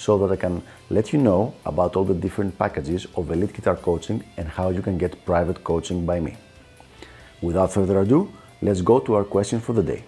so 0.00 0.16
that 0.16 0.32
I 0.32 0.36
can 0.36 0.62
let 0.88 1.12
you 1.12 1.18
know 1.18 1.52
about 1.66 1.94
all 1.94 2.04
the 2.04 2.14
different 2.14 2.58
packages 2.58 3.06
of 3.16 3.30
Elite 3.30 3.52
Guitar 3.52 3.76
Coaching 3.76 4.24
and 4.38 4.48
how 4.48 4.70
you 4.70 4.80
can 4.80 4.96
get 4.96 5.24
private 5.26 5.62
coaching 5.62 6.06
by 6.06 6.20
me. 6.20 6.36
Without 7.42 7.74
further 7.74 8.00
ado, 8.00 8.32
let's 8.62 8.80
go 8.80 8.98
to 9.00 9.14
our 9.16 9.24
question 9.24 9.60
for 9.60 9.74
the 9.74 9.82
day. 9.82 10.02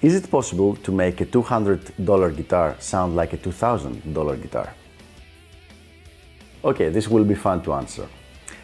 Is 0.00 0.14
it 0.14 0.30
possible 0.30 0.74
to 0.76 0.90
make 0.90 1.20
a 1.20 1.26
$200 1.26 2.36
guitar 2.36 2.76
sound 2.80 3.14
like 3.14 3.34
a 3.34 3.36
$2,000 3.36 4.42
guitar? 4.42 4.74
Okay, 6.64 6.88
this 6.88 7.08
will 7.08 7.24
be 7.24 7.34
fun 7.34 7.62
to 7.62 7.74
answer. 7.74 8.08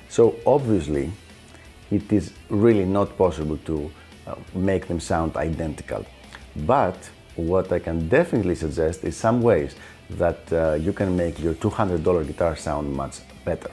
So, 0.09 0.37
obviously, 0.47 1.13
it 1.91 2.11
is 2.11 2.33
really 2.49 2.87
not 2.87 3.19
possible 3.19 3.59
to 3.67 3.91
uh, 4.27 4.37
make 4.55 4.89
them 4.89 5.01
sound 5.01 5.37
identical. 5.37 6.07
But 6.57 7.11
what 7.39 7.71
I 7.73 7.79
can 7.79 8.09
definitely 8.09 8.57
suggest 8.57 9.05
is 9.05 9.17
some 9.17 9.41
ways 9.41 9.77
that 10.11 10.53
uh, 10.53 10.75
you 10.75 10.93
can 10.93 11.17
make 11.17 11.39
your 11.39 11.55
$200 11.55 12.27
guitar 12.27 12.57
sound 12.57 12.93
much 12.93 13.19
better. 13.45 13.71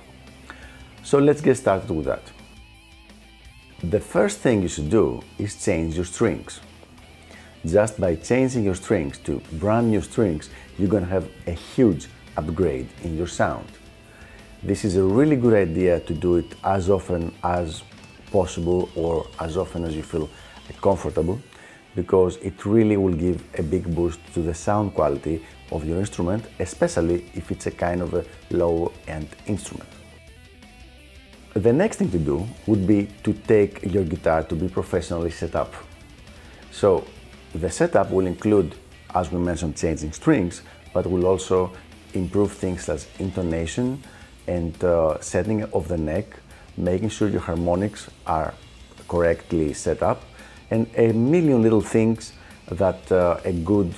So 1.04 1.18
let's 1.18 1.42
get 1.42 1.56
started 1.56 1.90
with 1.90 2.06
that. 2.06 2.22
The 3.84 4.00
first 4.00 4.40
thing 4.40 4.62
you 4.62 4.68
should 4.68 4.90
do 4.90 5.22
is 5.40 5.64
change 5.64 5.96
your 5.96 6.06
strings. 6.06 6.60
Just 7.66 8.00
by 8.00 8.16
changing 8.16 8.64
your 8.64 8.76
strings 8.76 9.18
to 9.20 9.42
brand 9.54 9.90
new 9.90 10.02
strings, 10.02 10.50
you're 10.78 10.88
gonna 10.88 11.08
have 11.08 11.28
a 11.48 11.52
huge 11.52 12.08
upgrade 12.38 12.88
in 13.04 13.18
your 13.18 13.28
sound. 13.28 13.68
This 14.62 14.86
is 14.86 14.96
a 14.96 15.04
really 15.04 15.36
good 15.36 15.54
idea 15.54 16.00
to 16.02 16.14
do 16.14 16.38
it 16.38 16.54
as 16.64 16.90
often 16.90 17.34
as 17.44 17.82
possible 18.32 18.90
or 18.96 19.28
as 19.40 19.58
often 19.58 19.84
as 19.86 19.96
you 19.96 20.04
feel 20.04 20.30
comfortable 20.82 21.42
because 21.96 22.38
it 22.38 22.66
really 22.66 22.98
will 22.98 23.14
give 23.14 23.44
a 23.58 23.64
big 23.64 23.94
boost 23.96 24.20
to 24.34 24.42
the 24.42 24.54
sound 24.54 24.94
quality 24.94 25.44
of 25.72 25.86
your 25.88 26.00
instrument, 26.00 26.46
especially 26.60 27.26
if 27.34 27.52
it's 27.52 27.68
a 27.68 27.72
kind 27.72 28.02
of 28.02 28.14
a 28.14 28.26
low 28.52 28.92
end 29.08 29.28
instrument. 29.48 29.90
The 31.54 31.72
next 31.72 31.98
thing 31.98 32.12
to 32.12 32.20
do 32.20 32.46
would 32.68 32.86
be 32.86 33.08
to 33.24 33.34
take 33.34 33.82
your 33.84 34.04
guitar 34.04 34.44
to 34.44 34.56
be 34.56 34.68
professionally 34.68 35.32
set 35.32 35.56
up. 35.56 35.74
So 36.72 37.06
the 37.54 37.70
setup 37.70 38.12
will 38.12 38.28
include, 38.28 38.76
as 39.14 39.32
we 39.32 39.40
mentioned, 39.40 39.78
changing 39.78 40.12
strings, 40.12 40.62
but 40.94 41.08
will 41.08 41.26
also 41.26 41.72
improve 42.14 42.52
things 42.52 42.90
as 42.90 43.08
intonation 43.20 44.04
and 44.48 44.84
uh, 44.84 45.20
setting 45.22 45.64
of 45.64 45.88
the 45.88 45.98
neck, 45.98 46.26
making 46.76 47.10
sure 47.10 47.30
your 47.30 47.42
harmonics 47.42 48.10
are 48.28 48.54
correctly 49.08 49.74
set 49.74 50.04
up 50.04 50.24
and 50.72 50.88
a 50.96 51.14
million 51.14 51.62
little 51.62 51.82
things 51.82 52.34
that 52.68 53.12
uh, 53.12 53.40
a 53.44 53.54
good 53.54 53.94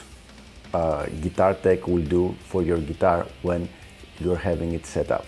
uh, 0.73 1.05
guitar 1.21 1.53
tech 1.53 1.87
will 1.87 2.03
do 2.03 2.35
for 2.45 2.61
your 2.61 2.77
guitar 2.79 3.25
when 3.41 3.69
you're 4.19 4.35
having 4.35 4.73
it 4.73 4.85
set 4.85 5.11
up. 5.11 5.25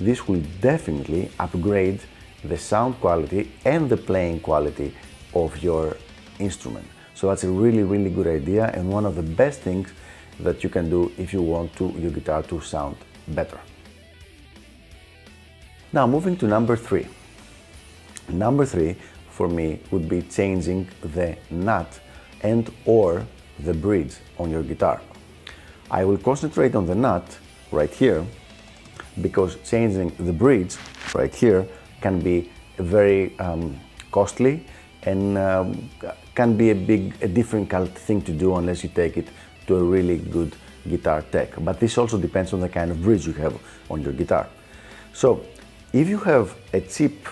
This 0.00 0.26
will 0.26 0.42
definitely 0.60 1.30
upgrade 1.38 2.00
the 2.44 2.58
sound 2.58 3.00
quality 3.00 3.52
and 3.64 3.88
the 3.88 3.96
playing 3.96 4.40
quality 4.40 4.94
of 5.34 5.62
your 5.62 5.96
instrument. 6.38 6.86
So 7.14 7.28
that's 7.28 7.44
a 7.44 7.50
really, 7.50 7.84
really 7.84 8.10
good 8.10 8.26
idea 8.26 8.66
and 8.74 8.90
one 8.90 9.06
of 9.06 9.14
the 9.14 9.22
best 9.22 9.60
things 9.60 9.92
that 10.40 10.64
you 10.64 10.70
can 10.70 10.90
do 10.90 11.12
if 11.18 11.32
you 11.32 11.42
want 11.42 11.76
to, 11.76 11.94
your 11.98 12.10
guitar 12.10 12.42
to 12.44 12.60
sound 12.60 12.96
better. 13.28 13.60
Now 15.92 16.06
moving 16.06 16.36
to 16.38 16.46
number 16.46 16.74
three. 16.74 17.06
Number 18.28 18.64
three 18.64 18.96
for 19.32 19.48
me 19.48 19.80
would 19.90 20.08
be 20.08 20.22
changing 20.22 20.86
the 21.02 21.36
nut 21.50 22.00
and 22.42 22.70
or 22.84 23.26
the 23.60 23.72
bridge 23.72 24.14
on 24.38 24.50
your 24.50 24.62
guitar. 24.62 25.00
I 25.90 26.04
will 26.04 26.18
concentrate 26.18 26.74
on 26.74 26.86
the 26.86 26.94
nut 26.94 27.38
right 27.70 27.90
here 27.90 28.24
because 29.20 29.56
changing 29.68 30.12
the 30.18 30.32
bridge 30.32 30.76
right 31.14 31.34
here 31.34 31.66
can 32.00 32.20
be 32.20 32.50
very 32.78 33.38
um, 33.38 33.78
costly 34.10 34.64
and 35.04 35.38
um, 35.38 35.90
can 36.34 36.56
be 36.56 36.70
a 36.70 36.74
big, 36.74 37.14
a 37.22 37.28
difficult 37.28 37.90
thing 37.90 38.22
to 38.22 38.32
do 38.32 38.56
unless 38.56 38.82
you 38.82 38.90
take 38.90 39.16
it 39.16 39.28
to 39.66 39.76
a 39.76 39.82
really 39.82 40.18
good 40.18 40.54
guitar 40.88 41.22
tech. 41.22 41.50
But 41.58 41.80
this 41.80 41.96
also 41.98 42.18
depends 42.18 42.52
on 42.52 42.60
the 42.60 42.68
kind 42.68 42.90
of 42.90 43.02
bridge 43.02 43.26
you 43.26 43.32
have 43.34 43.58
on 43.90 44.02
your 44.02 44.12
guitar. 44.12 44.48
So 45.12 45.44
if 45.92 46.08
you 46.08 46.18
have 46.18 46.54
a 46.72 46.80
cheap 46.80 47.26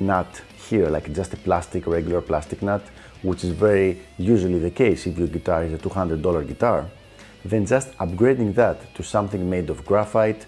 nut 0.00 0.42
here, 0.68 0.88
like 0.88 1.12
just 1.12 1.34
a 1.34 1.36
plastic, 1.36 1.86
regular 1.86 2.20
plastic 2.20 2.62
nut, 2.62 2.82
which 3.22 3.44
is 3.44 3.50
very 3.50 4.00
usually 4.18 4.58
the 4.58 4.70
case 4.70 5.06
if 5.06 5.18
your 5.18 5.28
guitar 5.28 5.64
is 5.64 5.72
a 5.72 5.78
$200 5.78 6.46
guitar, 6.46 6.86
then 7.44 7.66
just 7.66 7.92
upgrading 7.98 8.54
that 8.54 8.94
to 8.94 9.02
something 9.02 9.48
made 9.48 9.70
of 9.70 9.84
graphite 9.84 10.46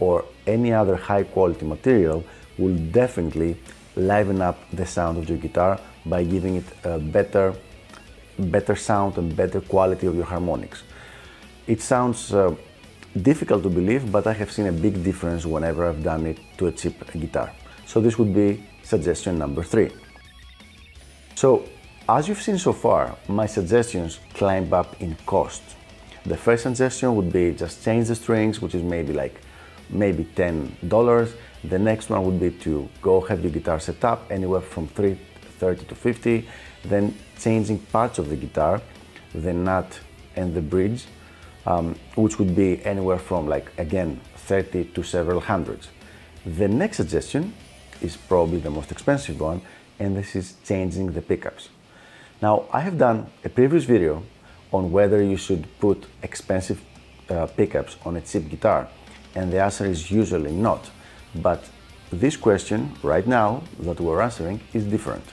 or 0.00 0.24
any 0.46 0.72
other 0.72 0.96
high 0.96 1.22
quality 1.22 1.64
material 1.64 2.24
will 2.58 2.76
definitely 2.76 3.56
liven 3.96 4.40
up 4.40 4.58
the 4.72 4.86
sound 4.86 5.18
of 5.18 5.28
your 5.28 5.38
guitar 5.38 5.78
by 6.06 6.24
giving 6.24 6.56
it 6.56 6.64
a 6.84 6.98
better, 6.98 7.54
better 8.38 8.74
sound 8.74 9.16
and 9.18 9.36
better 9.36 9.60
quality 9.60 10.06
of 10.06 10.14
your 10.14 10.24
harmonics. 10.24 10.82
It 11.66 11.80
sounds 11.80 12.34
uh, 12.34 12.54
difficult 13.20 13.62
to 13.62 13.68
believe, 13.68 14.10
but 14.10 14.26
I 14.26 14.32
have 14.32 14.50
seen 14.50 14.66
a 14.66 14.72
big 14.72 15.04
difference 15.04 15.46
whenever 15.46 15.86
I've 15.88 16.02
done 16.02 16.26
it 16.26 16.38
to 16.58 16.66
a 16.66 16.72
cheap 16.72 16.98
guitar. 17.12 17.52
So 17.86 18.00
this 18.00 18.18
would 18.18 18.34
be 18.34 18.64
suggestion 18.82 19.38
number 19.38 19.62
three. 19.62 19.90
So, 21.34 21.64
as 22.08 22.28
you've 22.28 22.42
seen 22.42 22.58
so 22.58 22.72
far, 22.72 23.16
my 23.28 23.46
suggestions 23.46 24.18
climb 24.34 24.72
up 24.72 25.00
in 25.00 25.16
cost. 25.26 25.62
The 26.24 26.36
first 26.36 26.64
suggestion 26.64 27.16
would 27.16 27.32
be 27.32 27.52
just 27.52 27.84
change 27.84 28.08
the 28.08 28.14
strings, 28.14 28.60
which 28.60 28.74
is 28.74 28.82
maybe 28.82 29.12
like 29.12 29.40
maybe 29.90 30.24
$10. 30.24 31.32
The 31.64 31.78
next 31.78 32.10
one 32.10 32.24
would 32.24 32.40
be 32.40 32.50
to 32.64 32.88
go 33.00 33.20
have 33.22 33.42
your 33.42 33.52
guitar 33.52 33.78
set 33.80 34.04
up 34.04 34.30
anywhere 34.30 34.60
from 34.60 34.88
3, 34.88 35.18
30 35.58 35.84
to 35.86 35.94
50, 35.94 36.48
then 36.84 37.14
changing 37.38 37.78
parts 37.78 38.18
of 38.18 38.28
the 38.28 38.36
guitar, 38.36 38.80
the 39.34 39.52
nut 39.52 40.00
and 40.36 40.54
the 40.54 40.60
bridge, 40.60 41.04
um, 41.66 41.94
which 42.16 42.38
would 42.38 42.54
be 42.56 42.84
anywhere 42.84 43.18
from 43.18 43.46
like 43.46 43.70
again 43.78 44.20
30 44.36 44.84
to 44.94 45.02
several 45.02 45.40
hundreds. 45.40 45.88
The 46.44 46.68
next 46.68 46.96
suggestion 46.96 47.54
is 48.02 48.16
probably 48.16 48.58
the 48.58 48.70
most 48.70 48.90
expensive 48.90 49.40
one, 49.40 49.62
and 49.98 50.16
this 50.16 50.36
is 50.36 50.54
changing 50.64 51.12
the 51.12 51.22
pickups. 51.22 51.68
Now, 52.40 52.64
I 52.72 52.80
have 52.80 52.98
done 52.98 53.30
a 53.44 53.48
previous 53.48 53.84
video 53.84 54.22
on 54.72 54.90
whether 54.90 55.22
you 55.22 55.36
should 55.36 55.66
put 55.78 56.06
expensive 56.22 56.80
uh, 57.30 57.46
pickups 57.46 57.96
on 58.04 58.16
a 58.16 58.20
cheap 58.20 58.48
guitar, 58.50 58.88
and 59.34 59.52
the 59.52 59.62
answer 59.62 59.86
is 59.86 60.10
usually 60.10 60.52
not. 60.52 60.90
But 61.34 61.68
this 62.10 62.36
question 62.36 62.94
right 63.02 63.26
now 63.26 63.62
that 63.80 64.00
we're 64.00 64.20
answering 64.20 64.60
is 64.72 64.84
different. 64.84 65.24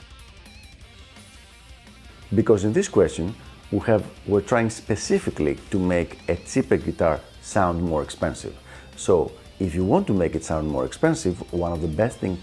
Because 2.34 2.64
in 2.64 2.72
this 2.72 2.88
question, 2.88 3.34
we 3.72 3.80
have, 3.80 4.04
we're 4.26 4.40
trying 4.40 4.70
specifically 4.70 5.58
to 5.70 5.78
make 5.78 6.18
a 6.28 6.36
cheaper 6.36 6.76
guitar 6.76 7.20
sound 7.42 7.82
more 7.82 8.02
expensive. 8.02 8.56
So 8.96 9.32
if 9.58 9.74
you 9.74 9.84
want 9.84 10.06
to 10.06 10.14
make 10.14 10.34
it 10.34 10.44
sound 10.44 10.68
more 10.68 10.84
expensive, 10.84 11.40
one 11.52 11.72
of 11.72 11.80
the 11.80 11.88
best 11.88 12.18
things 12.18 12.38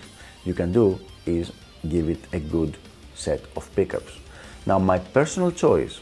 you 0.48 0.54
can 0.54 0.72
do 0.72 1.00
is 1.26 1.52
give 1.90 2.10
it 2.10 2.24
a 2.34 2.40
good 2.40 2.78
set 3.14 3.42
of 3.56 3.70
pickups. 3.76 4.14
Now 4.66 4.80
my 4.80 5.00
personal 5.00 5.52
choice 5.52 6.00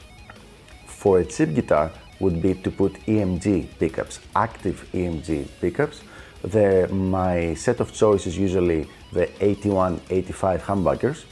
for 0.86 1.20
a 1.20 1.26
cheap 1.26 1.54
guitar 1.56 1.92
would 2.20 2.42
be 2.42 2.54
to 2.54 2.72
put 2.72 2.94
EMG 3.06 3.78
pickups, 3.80 4.20
active 4.36 4.88
EMG 4.94 5.48
pickups. 5.60 6.02
The, 6.44 6.88
my 6.88 7.56
set 7.56 7.80
of 7.80 7.94
choice 7.94 8.28
is 8.28 8.38
usually 8.38 8.88
the 9.12 9.28
81, 9.44 10.02
85 10.10 10.64
humbuckers. 10.64 11.26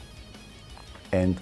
And 1.12 1.40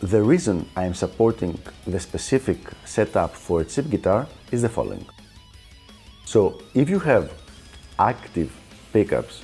the 0.00 0.22
reason 0.22 0.68
I 0.76 0.84
am 0.84 0.94
supporting 0.94 1.58
the 1.86 1.98
specific 1.98 2.58
setup 2.84 3.34
for 3.34 3.62
a 3.62 3.64
cheap 3.64 3.88
guitar 3.90 4.26
is 4.50 4.62
the 4.62 4.68
following. 4.68 5.06
So 6.24 6.60
if 6.74 6.88
you 6.90 6.98
have 7.00 7.32
active 7.98 8.52
pickups 8.92 9.42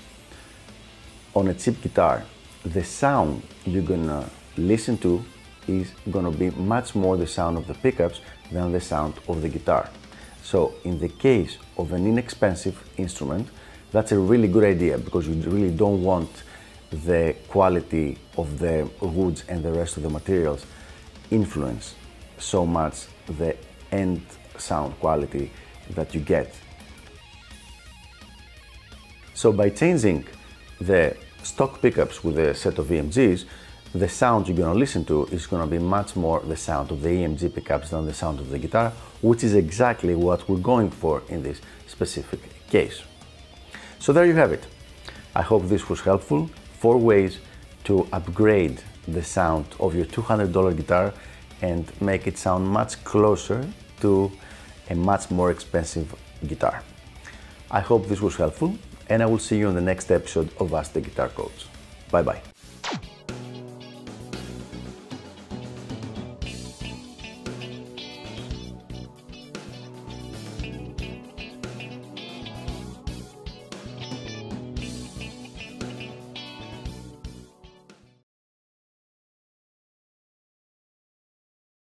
on 1.39 1.47
a 1.47 1.55
cheap 1.55 1.81
guitar, 1.81 2.25
the 2.65 2.83
sound 2.83 3.43
you're 3.65 3.83
gonna 3.83 4.29
listen 4.57 4.99
to 4.99 5.25
is 5.69 5.93
gonna 6.11 6.33
be 6.33 6.51
much 6.51 6.97
more 6.97 7.17
the 7.17 7.27
sound 7.27 7.57
of 7.57 7.65
the 7.69 7.75
pickups 7.75 8.21
than 8.51 8.73
the 8.73 8.81
sound 8.81 9.15
of 9.29 9.41
the 9.41 9.49
guitar. 9.49 9.89
So 10.43 10.75
in 10.83 10.99
the 10.99 11.09
case 11.09 11.59
of 11.77 11.93
an 11.93 12.07
inexpensive 12.09 12.77
instrument, 12.97 13.49
that's 13.93 14.11
a 14.11 14.19
really 14.19 14.49
good 14.49 14.65
idea 14.65 14.99
because 14.99 15.29
you 15.29 15.35
really 15.49 15.71
don't 15.71 16.03
want 16.03 16.31
the 16.91 17.37
quality 17.47 18.19
of 18.37 18.59
the 18.59 18.91
woods 19.01 19.45
and 19.49 19.63
the 19.63 19.71
rest 19.71 19.97
of 19.97 20.03
the 20.03 20.11
materials 20.11 20.67
influence 21.31 21.95
so 22.39 22.67
much 22.67 23.07
the 23.39 23.57
end 23.93 24.23
sound 24.57 24.99
quality 24.99 25.53
that 25.91 26.15
you 26.15 26.21
get. 26.21 26.53
So 29.35 29.53
by 29.53 29.71
changing 29.71 30.27
the 30.81 31.17
stock 31.43 31.81
pickups 31.81 32.25
with 32.25 32.39
a 32.39 32.55
set 32.55 32.79
of 32.79 32.87
EMGs, 32.87 33.45
the 33.95 34.09
sound 34.09 34.47
you're 34.47 34.57
going 34.57 34.73
to 34.73 34.79
listen 34.79 35.05
to 35.07 35.25
is 35.27 35.47
going 35.47 35.63
to 35.63 35.71
be 35.71 35.79
much 35.79 36.15
more 36.15 36.41
the 36.41 36.57
sound 36.57 36.91
of 36.91 37.03
the 37.03 37.09
EMG 37.09 37.55
pickups 37.55 37.91
than 37.91 38.05
the 38.05 38.13
sound 38.13 38.39
of 38.39 38.51
the 38.51 38.59
guitar, 38.59 38.93
which 39.23 39.43
is 39.43 39.55
exactly 39.55 40.15
what 40.15 40.49
we're 40.49 40.59
going 40.59 40.91
for 40.91 41.23
in 41.29 41.43
this 41.43 41.61
specific 41.87 42.41
case. 42.69 43.03
So 43.99 44.13
there 44.13 44.27
you 44.27 44.35
have 44.35 44.53
it. 44.53 44.67
I 45.35 45.43
hope 45.43 45.69
this 45.69 45.89
was 45.89 46.01
helpful. 46.01 46.51
Four 46.79 46.99
ways 46.99 47.39
to 47.85 48.07
upgrade 48.13 48.83
the 49.07 49.23
sound 49.23 49.67
of 49.81 49.95
your 49.95 50.05
$200 50.05 50.77
guitar 50.77 51.15
and 51.63 51.91
make 52.01 52.27
it 52.27 52.37
sound 52.37 52.69
much 52.69 53.03
closer 53.05 53.67
to 54.01 54.31
a 54.91 54.95
much 54.95 55.31
more 55.31 55.51
expensive 55.51 56.15
guitar. 56.47 56.83
I 57.71 57.81
hope 57.81 58.07
this 58.07 58.21
was 58.21 58.37
helpful 58.37 58.79
and 59.09 59.23
I 59.23 59.27
will 59.27 59.39
see 59.39 59.59
you 59.59 59.69
on 59.69 59.75
the 59.75 59.81
next 59.81 60.11
episode 60.11 60.51
of 60.59 60.73
Ask 60.75 60.93
the 60.93 61.01
Guitar 61.01 61.29
Coach. 61.29 61.67
Bye 62.11 62.23
bye. 62.23 62.58